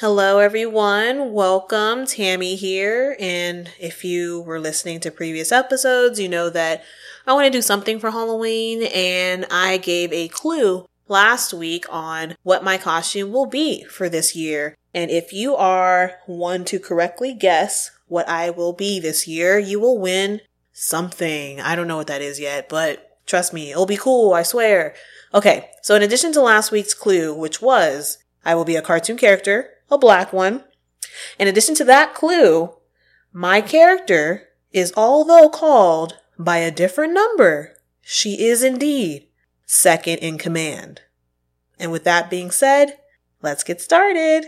[0.00, 1.32] Hello, everyone.
[1.32, 2.04] Welcome.
[2.04, 3.16] Tammy here.
[3.18, 6.84] And if you were listening to previous episodes, you know that
[7.26, 12.36] I want to do something for Halloween, and I gave a clue last week on
[12.42, 14.76] what my costume will be for this year.
[14.92, 19.80] And if you are one to correctly guess what I will be this year, you
[19.80, 20.42] will win
[20.74, 21.58] something.
[21.58, 24.94] I don't know what that is yet, but trust me, it'll be cool, I swear.
[25.32, 29.16] Okay, so in addition to last week's clue, which was I will be a cartoon
[29.16, 30.64] character, a black one.
[31.38, 32.74] In addition to that clue,
[33.32, 39.28] my character is although called by a different number, she is indeed
[39.64, 41.02] second in command.
[41.78, 42.98] And with that being said,
[43.42, 44.46] let's get started.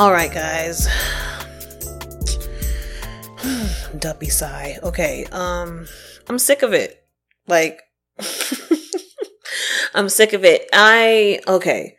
[0.00, 0.88] All right, guys.
[3.98, 4.78] Duppy sigh.
[4.82, 5.86] Okay, um,
[6.26, 7.04] I'm sick of it.
[7.46, 7.82] Like,
[9.94, 10.70] I'm sick of it.
[10.72, 11.98] I, okay.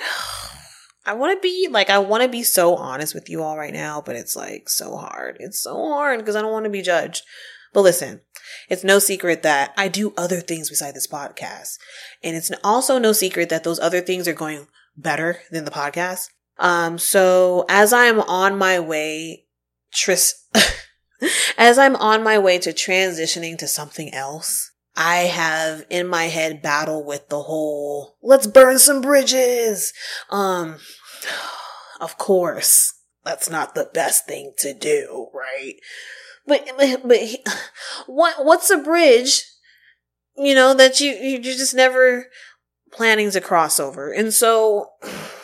[1.06, 3.72] I want to be, like, I want to be so honest with you all right
[3.72, 5.36] now, but it's like so hard.
[5.38, 7.22] It's so hard because I don't want to be judged.
[7.72, 8.22] But listen,
[8.68, 11.78] it's no secret that I do other things beside this podcast.
[12.24, 16.26] And it's also no secret that those other things are going better than the podcast.
[16.60, 19.46] Um, so as I'm on my way,
[19.92, 20.46] tris,
[21.58, 26.60] as I'm on my way to transitioning to something else, I have in my head
[26.60, 29.94] battle with the whole, let's burn some bridges.
[30.28, 30.76] Um,
[32.00, 32.92] of course,
[33.24, 35.76] that's not the best thing to do, right?
[36.46, 37.18] But, but, but
[38.06, 39.44] what, what's a bridge?
[40.36, 42.26] You know, that you, you're just never
[42.92, 44.12] planning to cross over.
[44.12, 44.90] And so,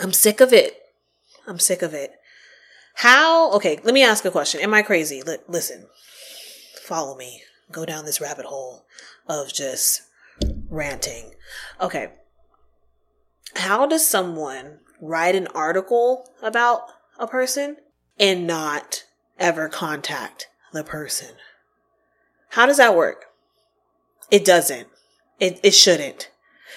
[0.00, 0.76] I'm sick of it.
[1.46, 2.12] I'm sick of it.
[2.94, 3.52] How?
[3.52, 4.60] Okay, let me ask a question.
[4.60, 5.22] Am I crazy?
[5.26, 5.86] L- listen,
[6.82, 7.42] follow me.
[7.70, 8.86] Go down this rabbit hole
[9.28, 10.02] of just
[10.68, 11.32] ranting.
[11.80, 12.12] Okay.
[13.56, 16.82] How does someone write an article about
[17.18, 17.76] a person
[18.18, 19.04] and not
[19.38, 21.36] ever contact the person?
[22.50, 23.26] How does that work?
[24.30, 24.88] It doesn't.
[25.38, 26.30] It, it shouldn't.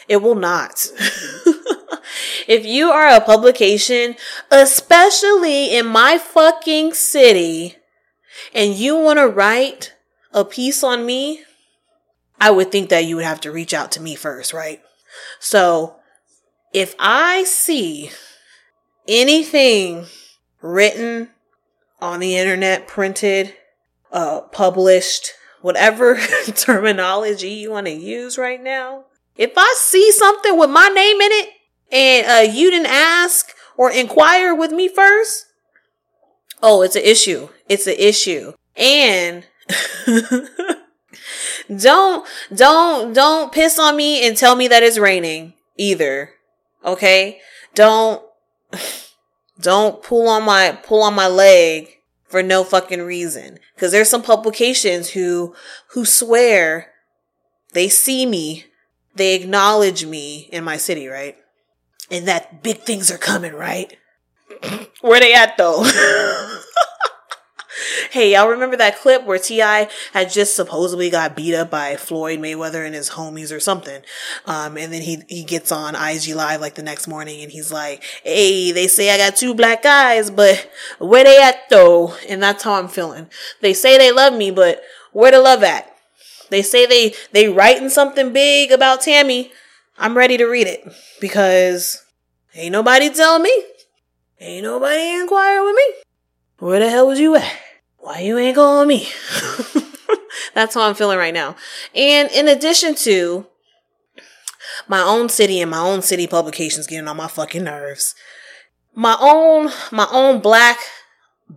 [0.07, 0.85] It will not.
[2.49, 4.15] if you are a publication,
[4.49, 7.75] especially in my fucking city,
[8.55, 9.93] and you want to write
[10.33, 11.43] a piece on me,
[12.41, 14.81] I would think that you would have to reach out to me first, right?
[15.39, 15.97] So
[16.73, 18.09] if I see
[19.07, 20.07] anything
[20.59, 21.29] written
[22.01, 23.53] on the internet, printed,
[24.11, 26.19] uh, published, whatever
[26.55, 29.05] terminology you want to use right now,
[29.37, 31.49] if I see something with my name in it
[31.91, 35.45] and uh, you didn't ask or inquire with me first,
[36.61, 37.49] oh, it's an issue.
[37.67, 38.53] It's an issue.
[38.75, 39.45] And
[41.77, 46.31] don't, don't, don't piss on me and tell me that it's raining either.
[46.83, 47.39] Okay?
[47.73, 48.23] Don't,
[49.61, 51.87] don't pull on my, pull on my leg
[52.25, 53.59] for no fucking reason.
[53.77, 55.55] Cause there's some publications who,
[55.91, 56.91] who swear
[57.73, 58.65] they see me,
[59.15, 61.37] they acknowledge me in my city, right?
[62.11, 63.95] And that big things are coming, right?
[65.01, 65.83] Where they at though?
[68.11, 69.89] hey, y'all remember that clip where T.I.
[70.13, 74.01] had just supposedly got beat up by Floyd Mayweather and his homies or something?
[74.45, 77.71] Um, and then he, he gets on IG Live like the next morning and he's
[77.71, 80.69] like, Hey, they say I got two black eyes, but
[80.99, 82.15] where they at though?
[82.27, 83.29] And that's how I'm feeling.
[83.61, 84.81] They say they love me, but
[85.11, 85.85] where the love at?
[86.49, 89.51] They say they, they writing something big about Tammy.
[89.99, 90.87] I'm ready to read it
[91.19, 92.03] because
[92.55, 93.63] ain't nobody telling me.
[94.39, 95.93] Ain't nobody inquire with me.
[96.59, 97.59] Where the hell was you at?
[97.97, 99.09] Why you ain't calling me?
[100.53, 101.57] That's how I'm feeling right now.
[101.93, 103.47] And in addition to
[104.87, 108.15] my own city and my own city publications getting on my fucking nerves,
[108.95, 110.79] my own, my own black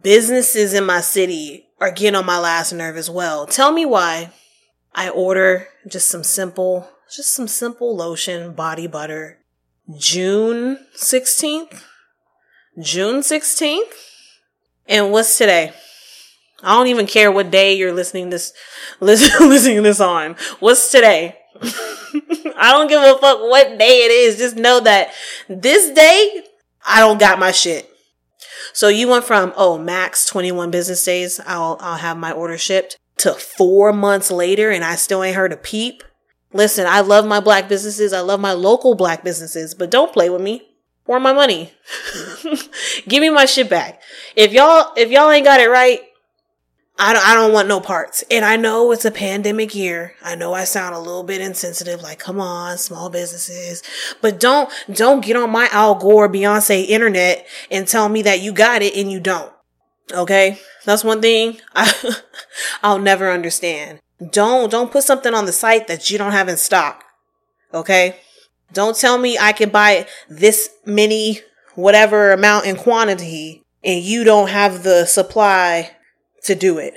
[0.02, 3.46] businesses in my city are getting on my last nerve as well.
[3.46, 4.32] Tell me why
[4.94, 9.38] I order just some simple, just some simple lotion, body butter,
[9.98, 11.82] June 16th.
[12.80, 13.92] June 16th.
[14.88, 15.74] And what's today?
[16.62, 18.54] I don't even care what day you're listening this,
[19.00, 20.36] listen, listening this on.
[20.60, 21.36] What's today?
[21.62, 24.38] I don't give a fuck what day it is.
[24.38, 25.12] Just know that
[25.48, 26.44] this day,
[26.86, 27.90] I don't got my shit.
[28.72, 31.40] So you went from, oh, max 21 business days.
[31.44, 35.52] I'll, I'll have my order shipped to four months later and I still ain't heard
[35.52, 36.02] a peep.
[36.52, 38.12] Listen, I love my black businesses.
[38.12, 40.62] I love my local black businesses, but don't play with me
[41.06, 41.72] or my money.
[43.08, 44.00] Give me my shit back.
[44.36, 46.00] If y'all, if y'all ain't got it right,
[46.98, 48.22] I don't, I don't want no parts.
[48.30, 50.14] And I know it's a pandemic year.
[50.22, 53.82] I know I sound a little bit insensitive, like, come on, small businesses.
[54.20, 58.52] But don't, don't get on my Al Gore, Beyonce internet and tell me that you
[58.52, 59.52] got it and you don't.
[60.12, 60.58] Okay?
[60.84, 61.92] That's one thing I,
[62.82, 64.00] I'll never understand.
[64.30, 67.04] Don't, don't put something on the site that you don't have in stock.
[67.72, 68.16] Okay?
[68.72, 71.40] Don't tell me I can buy this many,
[71.74, 75.90] whatever amount in quantity and you don't have the supply
[76.44, 76.94] to do it.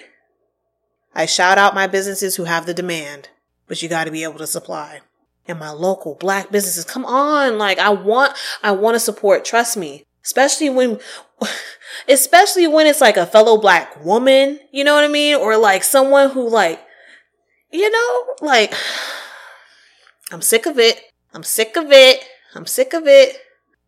[1.14, 3.30] I shout out my businesses who have the demand,
[3.68, 5.02] but you got to be able to supply.
[5.48, 7.58] And my local black businesses, come on.
[7.58, 8.34] Like I want,
[8.64, 9.46] I want to support.
[9.46, 10.04] Trust me.
[10.24, 11.00] Especially when,
[12.10, 15.36] especially when it's like a fellow black woman, you know what I mean?
[15.36, 16.82] Or like someone who like,
[17.76, 18.74] you know, like,
[20.32, 21.02] I'm sick of it.
[21.34, 22.24] I'm sick of it.
[22.56, 23.38] I'm sick of it.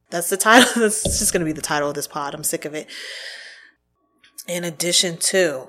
[0.09, 0.69] That's the title.
[0.81, 2.33] That's just going to be the title of this pod.
[2.33, 2.87] I'm sick of it
[4.47, 5.67] in addition to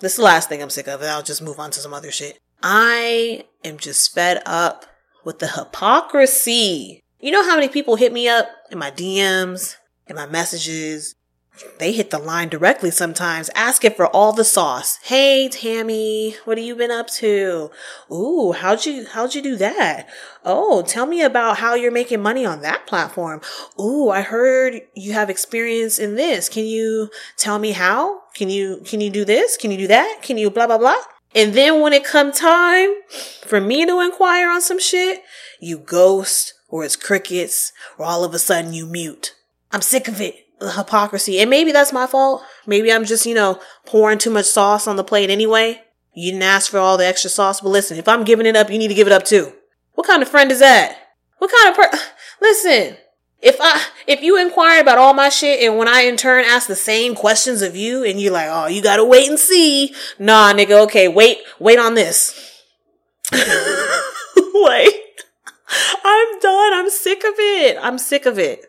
[0.00, 2.10] this is the last thing I'm sick of, I'll just move on to some other
[2.10, 2.38] shit.
[2.62, 4.86] I am just fed up
[5.24, 7.02] with the hypocrisy.
[7.20, 9.76] You know how many people hit me up in my DMs,
[10.06, 11.14] in my messages,
[11.78, 14.98] they hit the line directly sometimes, asking for all the sauce.
[15.02, 17.70] Hey, Tammy, what have you been up to?
[18.10, 20.08] Ooh, how'd you, how'd you do that?
[20.44, 23.40] Oh, tell me about how you're making money on that platform.
[23.78, 26.48] Ooh, I heard you have experience in this.
[26.48, 28.20] Can you tell me how?
[28.34, 29.56] Can you, can you do this?
[29.56, 30.20] Can you do that?
[30.22, 31.02] Can you blah, blah, blah?
[31.34, 32.90] And then when it come time
[33.46, 35.22] for me to inquire on some shit,
[35.60, 39.34] you ghost or it's crickets or all of a sudden you mute.
[39.72, 41.40] I'm sick of it hypocrisy.
[41.40, 42.42] And maybe that's my fault.
[42.66, 45.82] Maybe I'm just, you know, pouring too much sauce on the plate anyway.
[46.14, 48.70] You didn't ask for all the extra sauce, but listen, if I'm giving it up,
[48.70, 49.52] you need to give it up too.
[49.94, 50.96] What kind of friend is that?
[51.38, 51.98] What kind of per-
[52.40, 52.96] listen?
[53.42, 56.68] If I if you inquire about all my shit and when I in turn ask
[56.68, 59.94] the same questions of you and you're like, oh, you gotta wait and see.
[60.18, 62.38] Nah, nigga, okay, wait, wait on this.
[63.32, 64.94] wait.
[66.04, 66.74] I'm done.
[66.74, 67.78] I'm sick of it.
[67.80, 68.66] I'm sick of it.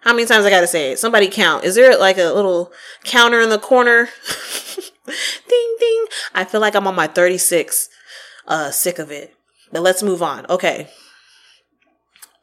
[0.00, 0.98] How many times I gotta say it?
[0.98, 1.64] Somebody count.
[1.64, 2.72] Is there like a little
[3.04, 4.08] counter in the corner?
[5.06, 6.04] ding ding.
[6.34, 7.88] I feel like I'm on my 36.
[8.46, 9.34] Uh, sick of it.
[9.72, 10.46] But let's move on.
[10.46, 10.88] Okay.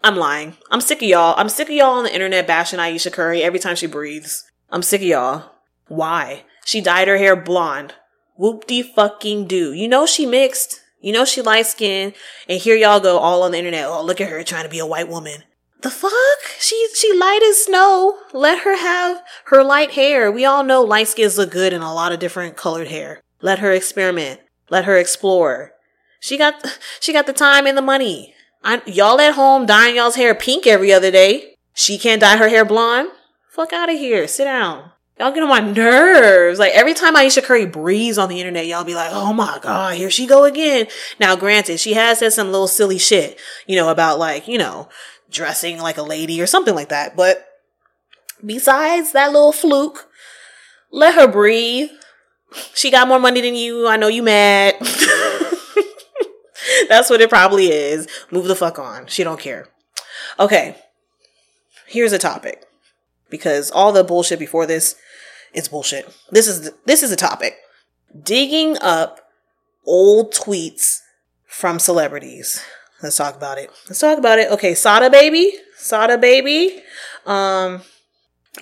[0.03, 0.55] I'm lying.
[0.69, 1.33] I'm sick of y'all.
[1.37, 4.43] I'm sick of y'all on the internet bashing Ayesha Curry every time she breathes.
[4.69, 5.51] I'm sick of y'all.
[5.87, 6.43] Why?
[6.63, 7.95] She dyed her hair blonde.
[8.37, 9.73] Whoop de fucking do.
[9.73, 10.81] You know she mixed.
[11.01, 12.13] You know she light skinned.
[12.47, 13.85] And here y'all go all on the internet.
[13.85, 15.43] Oh, look at her trying to be a white woman.
[15.85, 16.11] The fuck?
[16.57, 18.17] She she light as snow.
[18.33, 20.31] Let her have her light hair.
[20.31, 23.21] We all know light skins look good in a lot of different colored hair.
[23.39, 24.39] Let her experiment.
[24.71, 25.73] Let her explore.
[26.19, 26.55] She got
[26.99, 28.33] she got the time and the money.
[28.63, 31.53] I, y'all at home dyeing y'all's hair pink every other day.
[31.75, 33.09] She can't dye her hair blonde.
[33.51, 34.27] Fuck out of here.
[34.27, 34.89] Sit down.
[35.19, 36.59] Y'all get on my nerves.
[36.59, 39.95] Like every time Ayesha Curry breathes on the internet, y'all be like, "Oh my god,
[39.95, 40.87] here she go again."
[41.19, 44.89] Now, granted, she has said some little silly shit, you know, about like, you know,
[45.29, 47.15] dressing like a lady or something like that.
[47.15, 47.45] But
[48.45, 50.07] besides that little fluke,
[50.91, 51.89] let her breathe.
[52.73, 53.87] She got more money than you.
[53.87, 54.75] I know you mad.
[56.89, 58.07] That's what it probably is.
[58.31, 59.07] Move the fuck on.
[59.07, 59.67] She don't care.
[60.39, 60.75] Okay.
[61.87, 62.63] Here's a topic.
[63.29, 64.95] Because all the bullshit before this
[65.53, 66.07] is bullshit.
[66.29, 67.57] This is this is a topic.
[68.21, 69.29] Digging up
[69.85, 71.01] old tweets
[71.45, 72.63] from celebrities.
[73.05, 73.69] Let's talk about it.
[73.87, 74.49] Let's talk about it.
[74.51, 76.81] Okay, Sada baby, Sada baby.
[77.27, 77.83] Um,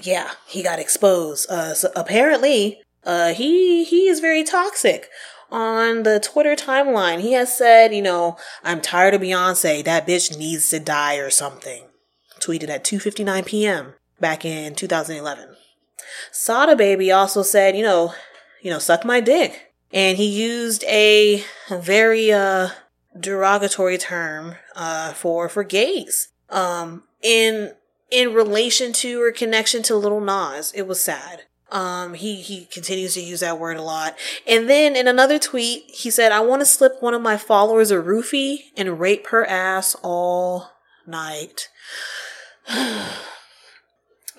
[0.01, 1.49] yeah, he got exposed.
[1.49, 5.07] Uh, so apparently, uh, he he is very toxic.
[5.49, 8.35] On the Twitter timeline, he has said, you know,
[8.65, 9.81] I'm tired of Beyonce.
[9.85, 11.85] That bitch needs to die or something.
[12.41, 13.93] Tweeted at 2:59 p.m.
[14.19, 15.55] back in 2011.
[16.33, 18.13] Sada baby also said, you know,
[18.61, 19.73] you know, suck my dick.
[19.93, 22.71] And he used a very uh
[23.19, 27.73] derogatory term uh, for for gays um, in
[28.11, 30.71] in relation to or connection to Lil Nas.
[30.75, 31.43] It was sad.
[31.71, 34.15] Um, he he continues to use that word a lot.
[34.47, 37.89] And then in another tweet, he said, "I want to slip one of my followers
[37.89, 40.69] a roofie and rape her ass all
[41.07, 41.69] night."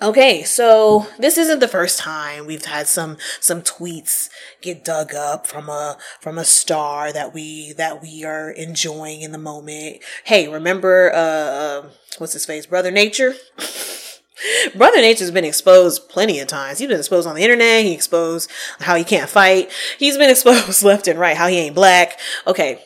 [0.01, 4.29] Okay, so this isn't the first time we've had some some tweets
[4.61, 9.31] get dug up from a from a star that we that we are enjoying in
[9.31, 10.03] the moment.
[10.25, 11.83] Hey, remember uh
[12.17, 12.65] what's his face?
[12.65, 13.35] Brother Nature?
[14.75, 16.79] Brother Nature's been exposed plenty of times.
[16.79, 17.85] He's been exposed on the internet.
[17.85, 19.71] He exposed how he can't fight.
[19.97, 22.19] He's been exposed left and right, how he ain't black.
[22.45, 22.83] Okay.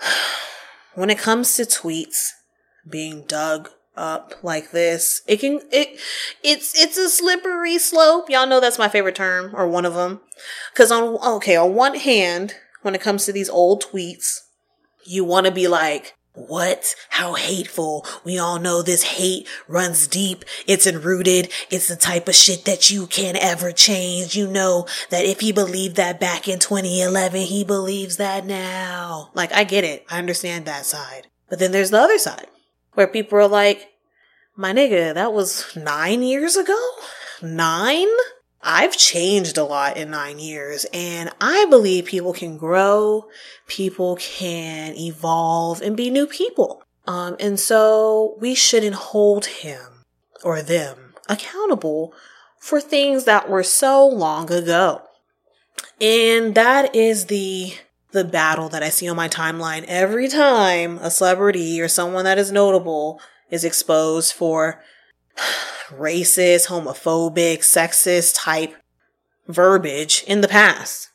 [0.94, 2.30] when it comes to tweets
[2.88, 5.98] being dug up like this, it can it
[6.42, 8.28] it's it's a slippery slope.
[8.28, 10.20] Y'all know that's my favorite term or one of them.
[10.74, 14.40] Cuz on okay, on one hand, when it comes to these old tweets,
[15.04, 16.96] you want to be like what?
[17.10, 18.04] How hateful.
[18.24, 20.44] We all know this hate runs deep.
[20.66, 21.52] It's enrooted.
[21.70, 24.34] It's the type of shit that you can't ever change.
[24.34, 29.30] You know that if he believed that back in 2011, he believes that now.
[29.32, 30.04] Like, I get it.
[30.10, 31.28] I understand that side.
[31.48, 32.48] But then there's the other side
[32.94, 33.90] where people are like,
[34.56, 36.78] my nigga, that was nine years ago?
[37.42, 38.08] Nine?
[38.62, 43.26] I've changed a lot in nine years and I believe people can grow,
[43.66, 46.82] people can evolve and be new people.
[47.06, 50.04] Um, and so we shouldn't hold him
[50.42, 52.14] or them accountable
[52.58, 55.02] for things that were so long ago.
[56.00, 57.74] And that is the
[58.14, 62.38] the battle that I see on my timeline every time a celebrity or someone that
[62.38, 64.82] is notable is exposed for
[65.90, 68.76] racist, homophobic, sexist type
[69.48, 71.10] verbiage in the past.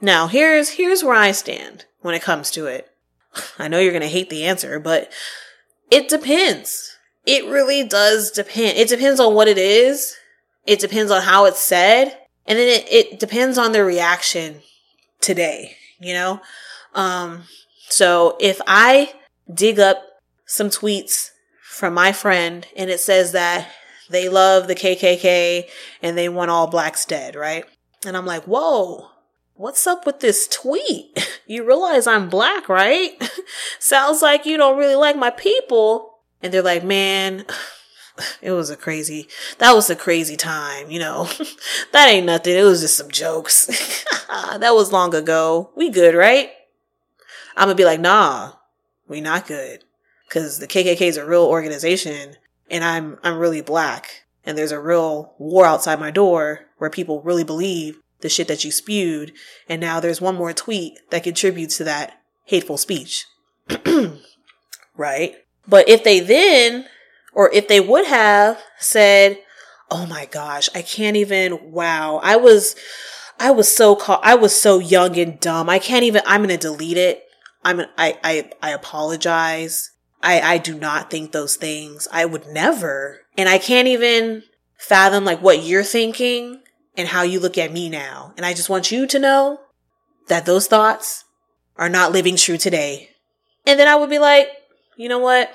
[0.00, 2.88] Now, here's here's where I stand when it comes to it.
[3.58, 5.10] I know you're going to hate the answer, but
[5.90, 6.96] it depends.
[7.26, 8.78] It really does depend.
[8.78, 10.14] It depends on what it is.
[10.64, 12.16] It depends on how it's said.
[12.46, 14.62] And then it, it depends on the reaction
[15.20, 16.40] today, you know?
[16.94, 17.44] Um,
[17.88, 19.14] so if I
[19.52, 20.02] dig up
[20.46, 21.30] some tweets
[21.62, 23.68] from my friend and it says that
[24.08, 25.68] they love the KKK
[26.02, 27.64] and they want all blacks dead, right?
[28.06, 29.08] And I'm like, whoa,
[29.54, 31.32] what's up with this tweet?
[31.48, 33.12] You realize I'm black, right?
[33.78, 36.18] Sounds like you don't really like my people.
[36.42, 37.46] And they're like, man,
[38.42, 41.28] it was a crazy, that was a crazy time, you know.
[41.92, 42.56] that ain't nothing.
[42.56, 43.66] It was just some jokes.
[44.28, 45.70] that was long ago.
[45.76, 46.50] We good, right?
[47.56, 48.52] I'm gonna be like, nah,
[49.08, 49.84] we not good.
[50.28, 52.36] Cause the KKK is a real organization
[52.68, 57.22] and I'm I'm really black and there's a real war outside my door where people
[57.22, 59.32] really believe the shit that you spewed
[59.68, 63.24] and now there's one more tweet that contributes to that hateful speech.
[64.96, 65.36] right?
[65.68, 66.86] But if they then
[67.36, 69.38] or if they would have said,
[69.90, 72.18] "Oh my gosh, I can't even wow.
[72.24, 72.74] I was
[73.38, 75.68] I was so ca- I was so young and dumb.
[75.68, 77.22] I can't even I'm going to delete it.
[77.62, 79.92] I'm I I I apologize.
[80.22, 82.08] I, I do not think those things.
[82.10, 83.20] I would never.
[83.36, 84.42] And I can't even
[84.78, 86.62] fathom like what you're thinking
[86.96, 88.32] and how you look at me now.
[88.36, 89.60] And I just want you to know
[90.28, 91.24] that those thoughts
[91.76, 93.10] are not living true today.
[93.66, 94.48] And then I would be like,
[94.96, 95.50] you know what?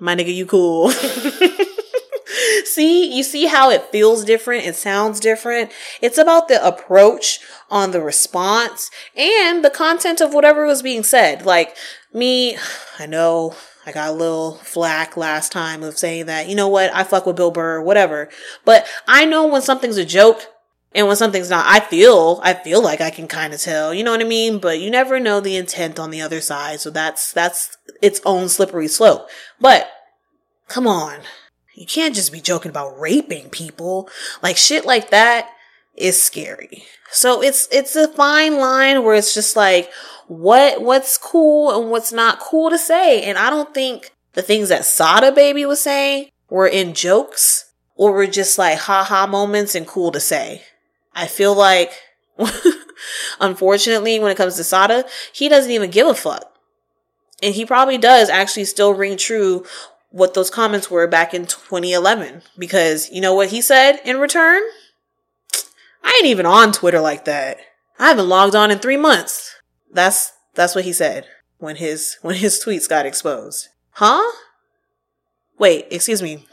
[0.00, 0.90] My nigga, you cool.
[2.64, 4.66] see, you see how it feels different.
[4.66, 5.70] It sounds different.
[6.00, 11.46] It's about the approach on the response and the content of whatever was being said.
[11.46, 11.76] Like
[12.12, 12.56] me,
[12.98, 13.54] I know
[13.86, 17.26] I got a little flack last time of saying that, you know what, I fuck
[17.26, 18.28] with Bill Burr, whatever.
[18.64, 20.46] But I know when something's a joke
[20.94, 24.04] and when something's not, I feel, I feel like I can kind of tell, you
[24.04, 24.58] know what I mean?
[24.58, 26.80] But you never know the intent on the other side.
[26.80, 29.28] So that's, that's its own slippery slope.
[29.60, 29.90] But
[30.68, 31.20] come on.
[31.74, 34.08] You can't just be joking about raping people.
[34.40, 35.50] Like shit like that
[35.96, 36.84] is scary.
[37.10, 39.90] So it's, it's a fine line where it's just like,
[40.26, 43.22] what what's cool and what's not cool to say.
[43.22, 48.12] And I don't think the things that Sada Baby was saying were in jokes or
[48.12, 50.62] were just like haha moments and cool to say.
[51.14, 51.92] I feel like
[53.40, 56.50] unfortunately when it comes to Sada, he doesn't even give a fuck.
[57.42, 59.64] And he probably does actually still ring true
[60.10, 64.62] what those comments were back in 2011 because you know what he said in return?
[66.04, 67.58] I ain't even on Twitter like that.
[67.98, 69.54] I haven't logged on in three months.
[69.92, 71.26] That's that's what he said
[71.58, 73.68] when his when his tweets got exposed.
[73.90, 74.22] Huh?
[75.58, 76.46] Wait, excuse me.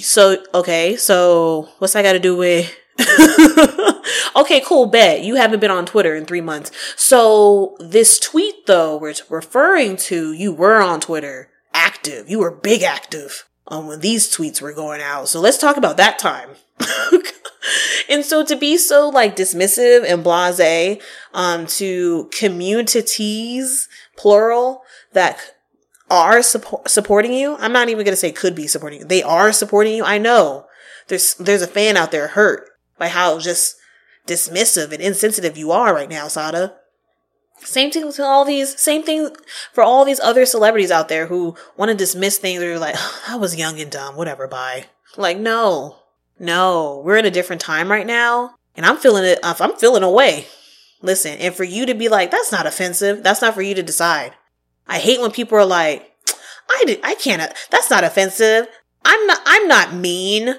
[0.00, 2.74] So okay, so what's that got to do with?
[4.36, 4.86] okay, cool.
[4.86, 6.70] Bet you haven't been on Twitter in three months.
[6.96, 12.28] So this tweet though, we're referring to you were on Twitter, active.
[12.28, 15.28] You were big active um, when these tweets were going out.
[15.28, 16.50] So let's talk about that time.
[18.08, 21.00] and so to be so like dismissive and blase
[21.34, 25.54] um, to communities plural that
[26.08, 29.22] are support, supporting you i'm not even going to say could be supporting you they
[29.22, 30.66] are supporting you i know
[31.08, 32.69] there's there's a fan out there hurt
[33.00, 33.74] by how just
[34.28, 36.76] dismissive and insensitive you are right now sada
[37.58, 39.34] same thing to all these same thing
[39.72, 43.22] for all these other celebrities out there who want to dismiss things or like oh,
[43.28, 45.96] i was young and dumb whatever bye like no
[46.40, 48.54] no, we're in a different time right now.
[48.74, 49.38] And I'm feeling it.
[49.42, 50.46] Uh, I'm feeling away.
[51.02, 53.22] Listen, and for you to be like, that's not offensive.
[53.22, 54.32] That's not for you to decide.
[54.88, 56.10] I hate when people are like,
[56.70, 58.66] I did, I can't, uh, that's not offensive.
[59.04, 60.56] I'm not, I'm not mean.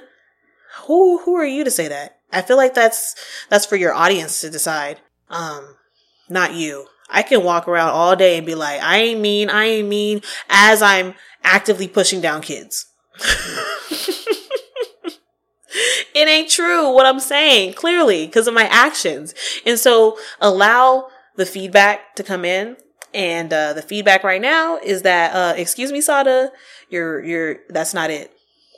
[0.83, 2.19] Who, who are you to say that?
[2.31, 3.15] I feel like that's,
[3.49, 4.99] that's for your audience to decide.
[5.29, 5.75] Um,
[6.29, 6.87] not you.
[7.09, 10.21] I can walk around all day and be like, I ain't mean, I ain't mean,
[10.49, 12.87] as I'm actively pushing down kids.
[16.15, 19.33] it ain't true what I'm saying, clearly, because of my actions.
[19.65, 22.77] And so allow the feedback to come in.
[23.13, 26.51] And uh, the feedback right now is that, uh, excuse me, Sada,
[26.89, 28.31] you're, you're, that's not it.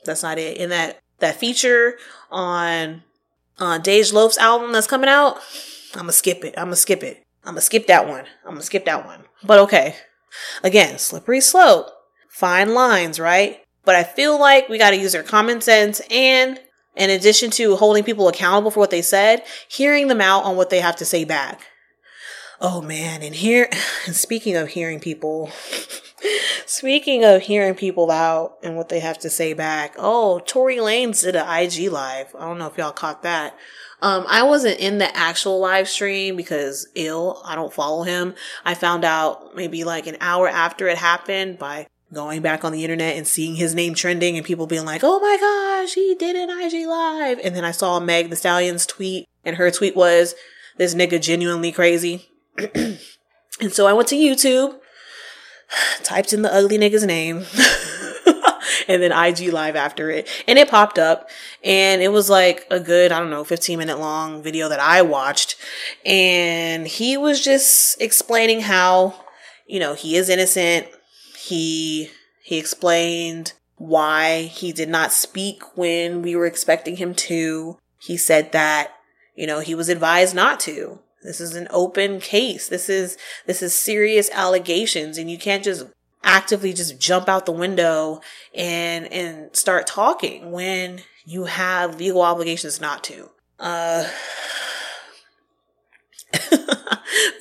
[0.06, 0.58] That's not it.
[0.58, 1.98] And that, that feature
[2.32, 3.04] on,
[3.60, 5.38] on Dej Loaf's album that's coming out,
[5.94, 6.56] I'm gonna skip it.
[6.58, 7.24] I'm gonna skip it.
[7.44, 8.26] I'm gonna skip that one.
[8.46, 9.24] I'm gonna skip that one.
[9.44, 9.96] But okay.
[10.64, 11.88] Again, slippery slope.
[12.30, 13.62] Fine lines, right?
[13.86, 16.60] But I feel like we gotta use our common sense and
[16.96, 20.70] in addition to holding people accountable for what they said, hearing them out on what
[20.70, 21.62] they have to say back.
[22.66, 23.68] Oh man, and here,
[24.06, 25.52] and speaking of hearing people,
[26.66, 31.24] speaking of hearing people out and what they have to say back, oh, Tory Lanez
[31.24, 32.34] did an IG live.
[32.34, 33.58] I don't know if y'all caught that.
[34.02, 38.34] Um, I wasn't in the actual live stream because ill, I don't follow him.
[38.64, 42.84] I found out maybe like an hour after it happened by going back on the
[42.84, 46.38] internet and seeing his name trending and people being like, oh my gosh, he did
[46.38, 47.40] an IG live.
[47.44, 50.34] And then I saw Meg the Stallion's tweet and her tweet was,
[50.78, 52.30] this nigga genuinely crazy.
[52.58, 54.80] And so I went to YouTube,
[56.04, 57.46] typed in the ugly nigga's name.
[58.88, 60.28] and then IG live after it.
[60.48, 61.30] And it popped up
[61.64, 65.02] and it was like a good, I don't know, 15 minute long video that I
[65.02, 65.56] watched.
[66.06, 69.16] And he was just explaining how,
[69.68, 70.88] you know, he is innocent.
[71.38, 72.10] He,
[72.44, 77.78] he explained why he did not speak when we were expecting him to.
[78.00, 78.92] He said that,
[79.36, 81.00] you know, he was advised not to.
[81.24, 82.68] This is an open case.
[82.68, 85.86] This is, this is serious allegations and you can't just
[86.24, 88.22] actively just jump out the window
[88.56, 93.30] and and start talking when you have legal obligations not to.
[93.60, 94.08] Uh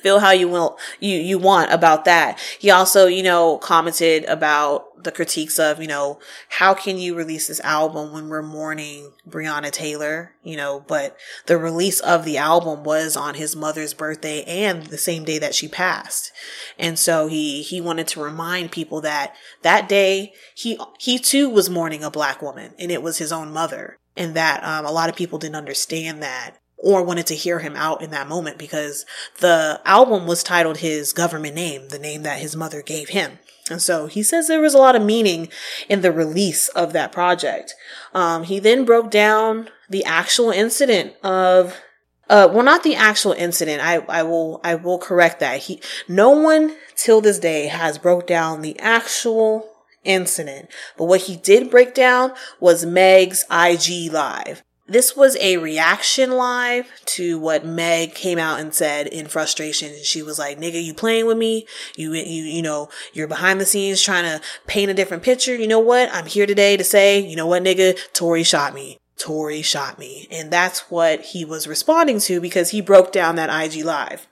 [0.01, 2.39] feel how you will you you want about that.
[2.59, 7.47] He also, you know, commented about the critiques of, you know, how can you release
[7.47, 12.83] this album when we're mourning Breonna Taylor, you know, but the release of the album
[12.83, 16.31] was on his mother's birthday and the same day that she passed.
[16.77, 21.69] And so he he wanted to remind people that that day he he too was
[21.69, 25.09] mourning a black woman and it was his own mother and that um, a lot
[25.09, 29.05] of people didn't understand that or wanted to hear him out in that moment because
[29.39, 33.39] the album was titled his government name, the name that his mother gave him.
[33.71, 35.47] And so he says there was a lot of meaning
[35.87, 37.73] in the release of that project.
[38.13, 41.81] Um, he then broke down the actual incident of,
[42.29, 43.81] uh, well, not the actual incident.
[43.81, 45.61] I, I will, I will correct that.
[45.61, 49.69] He, no one till this day has broke down the actual
[50.03, 50.67] incident.
[50.97, 54.63] But what he did break down was Meg's IG live.
[54.93, 59.91] This was a reaction live to what Meg came out and said in frustration.
[60.03, 61.65] She was like, nigga, you playing with me?
[61.95, 65.55] You, you, you know, you're behind the scenes trying to paint a different picture.
[65.55, 66.13] You know what?
[66.13, 67.97] I'm here today to say, you know what, nigga?
[68.13, 68.99] Tory shot me.
[69.17, 70.27] Tory shot me.
[70.29, 74.27] And that's what he was responding to because he broke down that IG live.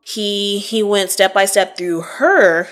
[0.00, 2.68] He, he went step by step through her,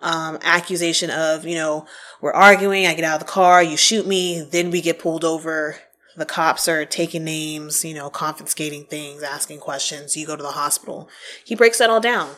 [0.00, 1.86] um, accusation of, you know,
[2.20, 2.88] we're arguing.
[2.88, 3.62] I get out of the car.
[3.62, 4.40] You shoot me.
[4.40, 5.76] Then we get pulled over
[6.20, 10.16] the cops are taking names, you know, confiscating things, asking questions.
[10.16, 11.08] You go to the hospital.
[11.44, 12.36] He breaks that all down.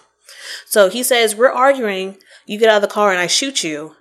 [0.66, 2.18] So he says, We're arguing.
[2.47, 3.97] You get out of the car and I shoot you.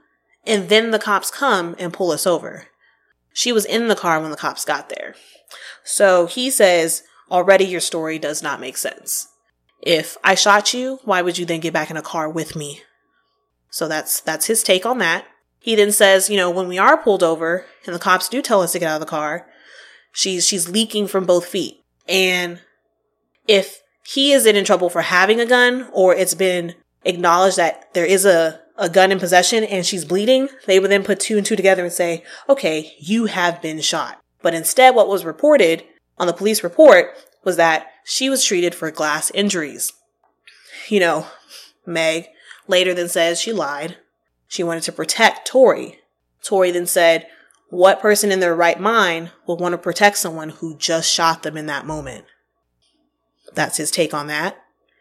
[0.45, 2.67] And then the cops come and pull us over.
[3.33, 5.15] She was in the car when the cops got there.
[5.83, 9.27] So he says, Already your story does not make sense.
[9.81, 12.81] If I shot you, why would you then get back in a car with me?
[13.69, 15.25] So that's that's his take on that.
[15.59, 18.61] He then says, you know, when we are pulled over and the cops do tell
[18.61, 19.47] us to get out of the car,
[20.11, 21.81] She's she's leaking from both feet.
[22.07, 22.59] And
[23.47, 28.05] if he is in trouble for having a gun or it's been acknowledged that there
[28.05, 31.45] is a, a gun in possession and she's bleeding, they would then put two and
[31.45, 34.19] two together and say, okay, you have been shot.
[34.41, 35.83] But instead, what was reported
[36.17, 39.93] on the police report was that she was treated for glass injuries.
[40.89, 41.27] You know,
[41.85, 42.27] Meg
[42.67, 43.97] later then says she lied.
[44.47, 45.99] She wanted to protect Tory.
[46.43, 47.27] Tory then said,
[47.71, 51.55] what person in their right mind would want to protect someone who just shot them
[51.55, 52.25] in that moment?
[53.53, 54.57] That's his take on that.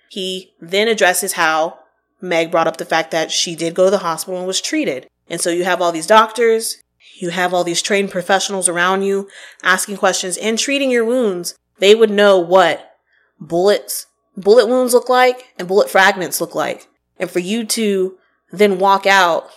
[0.08, 1.80] He then addresses how
[2.20, 5.08] Meg brought up the fact that she did go to the hospital and was treated.
[5.28, 6.80] And so you have all these doctors,
[7.16, 9.28] you have all these trained professionals around you
[9.64, 11.56] asking questions and treating your wounds.
[11.80, 12.96] They would know what
[13.40, 14.06] bullets,
[14.36, 16.86] bullet wounds look like and bullet fragments look like.
[17.18, 18.16] And for you to
[18.52, 19.50] then walk out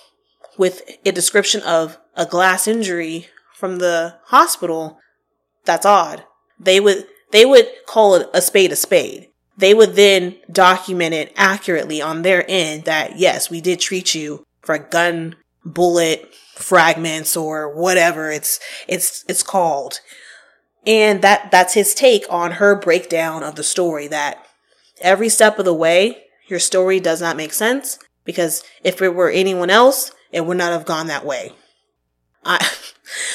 [0.58, 5.00] with a description of a glass injury from the hospital,
[5.66, 6.24] that's odd.
[6.60, 9.30] They would they would call it a spade a spade.
[9.58, 14.46] They would then document it accurately on their end that yes, we did treat you
[14.62, 20.00] for gun bullet fragments or whatever it's it's it's called.
[20.86, 24.46] And that that's his take on her breakdown of the story that
[25.02, 29.30] every step of the way your story does not make sense because if it were
[29.30, 31.54] anyone else, it would not have gone that way.
[32.46, 32.66] I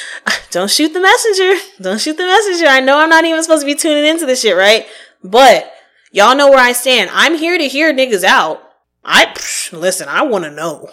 [0.51, 1.53] don't shoot the messenger.
[1.81, 2.67] Don't shoot the messenger.
[2.67, 4.85] I know I'm not even supposed to be tuning into this shit, right?
[5.23, 5.71] But
[6.11, 7.09] y'all know where I stand.
[7.13, 8.61] I'm here to hear niggas out.
[9.03, 10.07] I psh, listen.
[10.07, 10.89] I want to know.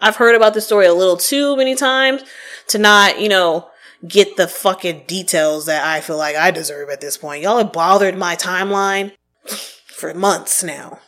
[0.00, 2.22] I've heard about this story a little too many times
[2.68, 3.68] to not, you know,
[4.06, 7.42] get the fucking details that I feel like I deserve at this point.
[7.42, 9.12] Y'all have bothered my timeline
[9.86, 11.00] for months now.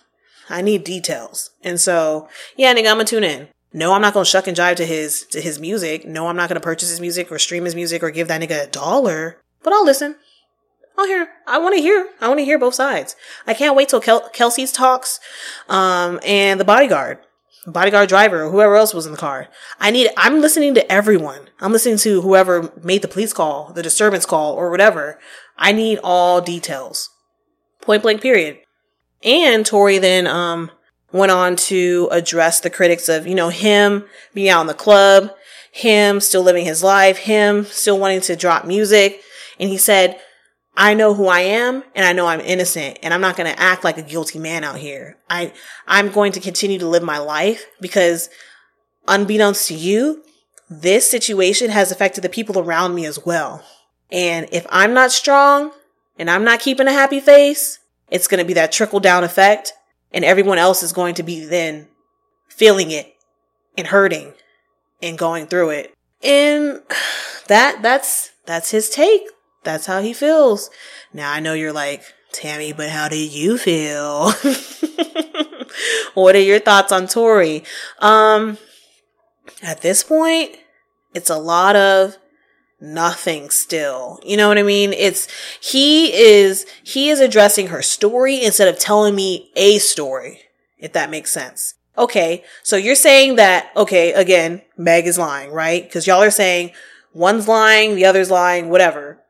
[0.49, 1.51] I need details.
[1.63, 3.49] And so, yeah, nigga, I'm gonna tune in.
[3.73, 6.05] No, I'm not gonna shuck and jive to his to his music.
[6.07, 8.65] No, I'm not gonna purchase his music or stream his music or give that nigga
[8.65, 9.41] a dollar.
[9.63, 10.17] But I'll listen.
[10.99, 11.29] I'll hear.
[11.47, 12.09] I want to hear.
[12.21, 13.17] I want to hear both sides.
[13.47, 15.19] I can't wait till Kel- Kelsey's talks,
[15.69, 17.19] um, and the bodyguard,
[17.67, 19.49] bodyguard driver, or whoever else was in the car.
[19.79, 20.11] I need.
[20.17, 21.49] I'm listening to everyone.
[21.61, 25.19] I'm listening to whoever made the police call, the disturbance call, or whatever.
[25.57, 27.09] I need all details.
[27.81, 28.21] Point blank.
[28.21, 28.59] Period.
[29.23, 30.71] And Tory then um
[31.13, 35.31] went on to address the critics of, you know, him being out in the club,
[35.73, 39.21] him still living his life, him still wanting to drop music.
[39.59, 40.21] And he said,
[40.77, 43.61] I know who I am and I know I'm innocent and I'm not going to
[43.61, 45.19] act like a guilty man out here.
[45.29, 45.53] I,
[45.87, 48.31] I'm going to continue to live my life because
[49.09, 50.23] unbeknownst to you,
[50.69, 53.65] this situation has affected the people around me as well.
[54.13, 55.73] And if I'm not strong
[56.19, 59.73] and I'm not keeping a happy face, it's going to be that trickle down effect
[60.13, 61.89] and everyone else is going to be then
[62.49, 63.15] feeling it
[63.77, 64.35] and hurting
[65.03, 65.95] and going through it.
[66.23, 66.83] And
[67.49, 69.23] that, that's, that's his take.
[69.63, 70.71] That's how he feels.
[71.13, 74.31] Now I know you're like, Tammy, but how do you feel?
[76.15, 77.65] what are your thoughts on Tory?
[77.99, 78.59] Um,
[79.63, 80.57] at this point,
[81.15, 82.17] it's a lot of
[82.81, 84.21] nothing still.
[84.25, 84.93] You know what I mean?
[84.93, 85.29] It's,
[85.61, 90.41] he is, he is addressing her story instead of telling me a story,
[90.79, 91.75] if that makes sense.
[91.99, 92.45] Okay.
[92.63, 95.91] So you're saying that, okay, again, Meg is lying, right?
[95.91, 96.73] Cause y'all are saying
[97.13, 99.21] one's lying, the other's lying, whatever.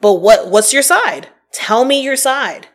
[0.00, 1.28] But what, what's your side?
[1.52, 2.68] Tell me your side.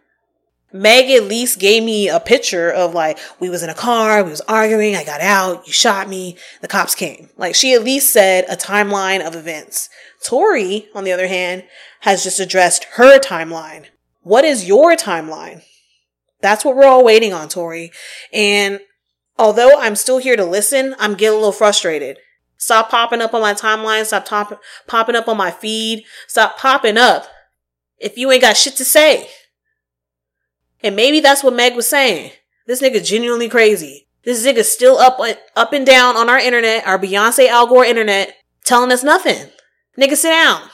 [0.73, 4.31] Meg at least gave me a picture of like, we was in a car, we
[4.31, 7.29] was arguing, I got out, you shot me, the cops came.
[7.37, 9.87] Like she at least said a timeline of events.
[10.23, 11.63] Tory, on the other hand,
[12.01, 13.85] has just addressed her timeline.
[14.23, 15.63] What is your timeline?
[16.41, 17.91] That's what we're all waiting on, Tory.
[18.33, 18.79] And
[19.37, 22.17] although I'm still here to listen, I'm getting a little frustrated.
[22.57, 24.05] Stop popping up on my timeline.
[24.05, 26.03] Stop top- popping up on my feed.
[26.27, 27.27] Stop popping up
[27.99, 29.29] if you ain't got shit to say.
[30.83, 32.31] And maybe that's what Meg was saying.
[32.67, 34.07] This nigga genuinely crazy.
[34.23, 35.19] This nigga still up,
[35.55, 39.49] up and down on our internet, our Beyonce Al Gore internet, telling us nothing.
[39.97, 40.69] Nigga, sit down.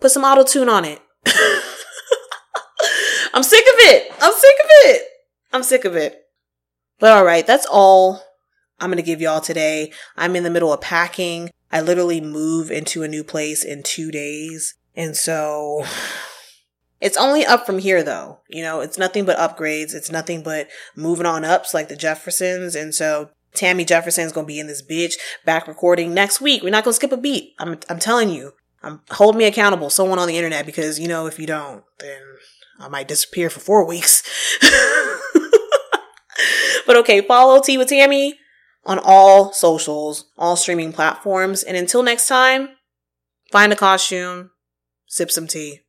[0.00, 1.00] Put some auto tune on it.
[3.34, 4.12] I'm sick of it.
[4.20, 5.02] I'm sick of it.
[5.52, 6.26] I'm sick of it.
[6.98, 8.22] But all right, that's all
[8.80, 9.92] I'm going to give y'all today.
[10.16, 11.50] I'm in the middle of packing.
[11.70, 14.74] I literally move into a new place in two days.
[14.96, 15.84] And so
[17.00, 18.40] it's only up from here though.
[18.48, 19.94] You know, it's nothing but upgrades.
[19.94, 22.74] It's nothing but moving on ups like the Jeffersons.
[22.74, 26.62] And so Tammy Jefferson's gonna be in this bitch back recording next week.
[26.62, 27.54] We're not gonna skip a beat.
[27.58, 28.52] I'm I'm telling you.
[28.82, 32.20] I'm hold me accountable, someone on the internet, because you know if you don't, then
[32.78, 34.22] I might disappear for four weeks.
[36.86, 38.38] but okay, follow Tea with Tammy
[38.84, 42.68] on all socials, all streaming platforms, and until next time,
[43.50, 44.50] find a costume,
[45.08, 45.80] sip some tea.